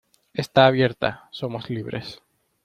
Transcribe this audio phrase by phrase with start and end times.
[0.43, 2.23] ¡Está abierta!¡ somos libres!